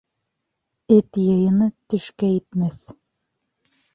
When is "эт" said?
0.95-1.19